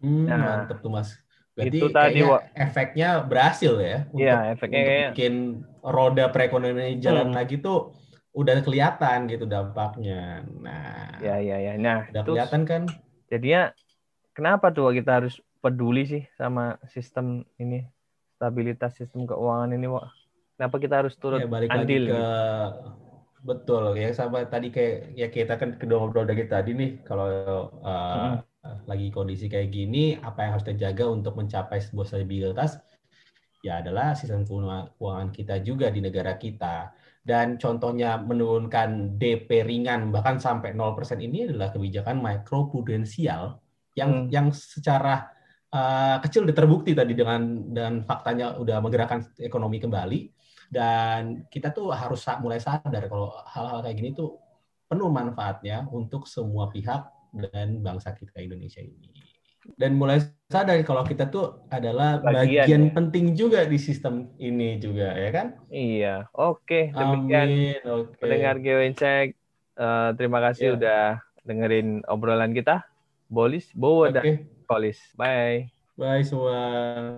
Hmm, 0.00 0.24
nah, 0.24 0.64
mantep 0.64 0.80
tuh 0.80 0.92
Mas. 0.92 1.16
Berarti 1.52 1.76
itu 1.76 1.86
tadi 1.92 2.20
Wo. 2.24 2.40
efeknya 2.56 3.20
berhasil 3.20 3.76
ya. 3.76 3.98
Iya, 4.16 4.36
efeknya 4.56 4.80
untuk 4.80 4.96
bikin 5.12 5.34
roda 5.84 6.24
perekonomian 6.32 6.96
jalan 7.04 7.32
hmm. 7.32 7.36
lagi 7.36 7.60
tuh 7.60 7.92
udah 8.32 8.62
kelihatan 8.62 9.28
gitu 9.28 9.44
dampaknya. 9.44 10.46
Nah, 10.46 11.20
ya 11.20 11.36
ya 11.42 11.56
ya. 11.58 11.72
Nah, 11.76 12.06
udah 12.08 12.22
kelihatan 12.24 12.62
kan? 12.64 12.82
Jadinya 13.28 13.74
kenapa 14.32 14.70
tuh 14.72 14.94
kita 14.94 15.20
harus 15.20 15.36
peduli 15.60 16.08
sih 16.08 16.22
sama 16.34 16.80
sistem 16.88 17.44
ini 17.60 17.84
stabilitas 18.40 18.96
sistem 18.96 19.28
keuangan 19.28 19.76
ini, 19.76 19.86
Wak? 19.86 20.08
Kenapa 20.56 20.76
kita 20.80 20.94
harus 21.04 21.14
turut 21.16 21.40
ya, 21.40 21.48
balik 21.48 21.68
andil? 21.72 22.08
Lagi 22.08 22.16
ke 22.16 22.24
betul 23.40 23.96
ya 23.96 24.12
sama 24.12 24.44
tadi 24.44 24.68
kayak 24.68 25.16
ya 25.16 25.28
kita 25.32 25.56
kan 25.56 25.80
kedua 25.80 26.04
ngobrol 26.04 26.28
dari 26.28 26.44
tadi 26.44 26.76
nih 26.76 27.00
kalau 27.08 27.28
uh, 27.80 28.36
hmm. 28.36 28.84
lagi 28.84 29.08
kondisi 29.08 29.48
kayak 29.48 29.72
gini 29.72 30.20
apa 30.20 30.44
yang 30.44 30.50
harus 30.56 30.64
kita 30.68 30.92
jaga 30.92 31.08
untuk 31.08 31.40
mencapai 31.40 31.80
sebuah 31.80 32.04
stabilitas 32.04 32.76
ya 33.64 33.80
adalah 33.80 34.12
sistem 34.12 34.44
keuangan 34.44 35.32
kita 35.32 35.64
juga 35.64 35.88
di 35.88 36.04
negara 36.04 36.36
kita 36.36 36.92
dan 37.24 37.56
contohnya 37.56 38.20
menurunkan 38.20 39.16
DP 39.16 39.64
ringan 39.64 40.12
bahkan 40.12 40.36
sampai 40.36 40.76
0% 40.76 41.20
ini 41.20 41.48
adalah 41.48 41.72
kebijakan 41.72 42.20
makroprudensial 42.20 43.56
yang 43.96 44.28
hmm. 44.28 44.32
yang 44.32 44.52
secara 44.52 45.32
uh, 45.74 46.16
kecil 46.22 46.46
udah 46.46 46.56
terbukti 46.56 46.92
tadi 46.94 47.14
dengan 47.14 47.70
dan 47.70 48.02
faktanya 48.06 48.58
udah 48.58 48.82
menggerakkan 48.82 49.26
ekonomi 49.38 49.78
kembali 49.78 50.20
dan 50.70 51.46
kita 51.50 51.74
tuh 51.74 51.90
harus 51.90 52.22
mulai 52.38 52.62
sadar 52.62 53.10
kalau 53.10 53.34
hal-hal 53.50 53.82
kayak 53.82 53.96
gini 53.98 54.10
tuh 54.14 54.38
penuh 54.86 55.10
manfaatnya 55.10 55.86
untuk 55.90 56.30
semua 56.30 56.70
pihak 56.70 57.10
dan 57.34 57.82
bangsa 57.82 58.14
kita 58.14 58.42
Indonesia 58.42 58.82
ini. 58.82 59.10
Dan 59.76 59.94
mulai 59.94 60.18
sadar 60.50 60.82
kalau 60.82 61.04
kita 61.06 61.30
tuh 61.30 61.62
adalah 61.70 62.18
bagian, 62.18 62.66
bagian 62.66 62.84
ya. 62.90 62.92
penting 62.96 63.26
juga 63.38 63.60
di 63.68 63.78
sistem 63.78 64.34
ini 64.40 64.80
juga, 64.82 65.14
ya 65.14 65.30
kan? 65.30 65.46
Iya, 65.70 66.26
oke. 66.34 66.90
Demikian 66.90 67.48
Amin. 67.50 67.80
Okay. 67.84 68.18
pendengar 68.18 68.54
Geoincek. 68.58 69.26
Uh, 69.78 70.10
terima 70.18 70.42
kasih 70.42 70.74
yeah. 70.74 70.76
udah 70.76 71.02
dengerin 71.46 72.02
obrolan 72.10 72.50
kita. 72.50 72.82
Bolis, 73.30 73.70
Bowo, 73.78 74.10
okay. 74.10 74.42
Kolis. 74.70 75.00
Bye. 75.18 75.72
Bye 75.98 76.22
semua. 76.24 76.54